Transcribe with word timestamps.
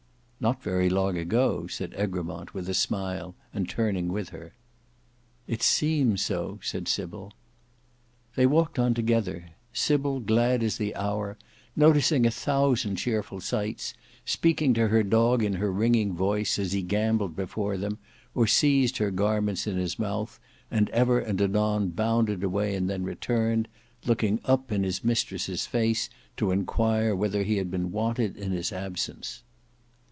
"Not 0.43 0.63
very 0.63 0.89
long 0.89 1.19
ago," 1.19 1.67
said 1.67 1.93
Egremont, 1.95 2.51
with 2.55 2.67
a 2.67 2.73
smile, 2.73 3.35
and 3.53 3.69
turning 3.69 4.07
with 4.07 4.29
her. 4.29 4.53
"It 5.45 5.61
seems 5.61 6.23
so," 6.25 6.57
said 6.63 6.87
Sybil. 6.87 7.31
They 8.35 8.47
walked 8.47 8.79
on 8.79 8.95
together; 8.95 9.49
Sybil 9.71 10.19
glad 10.19 10.63
as 10.63 10.77
the 10.77 10.95
hour; 10.95 11.37
noticing 11.75 12.25
a 12.25 12.31
thousand 12.31 12.95
cheerful 12.95 13.39
sights, 13.39 13.93
speaking 14.25 14.73
to 14.73 14.87
her 14.87 15.03
dog 15.03 15.43
in 15.43 15.53
her 15.53 15.71
ringing 15.71 16.13
voice, 16.15 16.57
as 16.57 16.71
he 16.71 16.81
gambolled 16.81 17.35
before 17.35 17.77
them, 17.77 17.99
or 18.33 18.47
seized 18.47 18.97
her 18.97 19.11
garments 19.11 19.67
in 19.67 19.77
his 19.77 19.99
mouth, 19.99 20.39
and 20.71 20.89
ever 20.89 21.19
and 21.19 21.39
anon 21.39 21.89
bounded 21.89 22.43
away 22.43 22.73
and 22.73 22.89
then 22.89 23.03
returned, 23.03 23.67
looking 24.07 24.39
up 24.45 24.71
in 24.71 24.81
his 24.81 25.03
mistress' 25.03 25.67
face 25.67 26.09
to 26.35 26.49
inquire 26.49 27.15
whether 27.15 27.43
he 27.43 27.57
had 27.57 27.69
been 27.69 27.91
wanted 27.91 28.35
in 28.37 28.51
his 28.51 28.73
absence. 28.73 29.43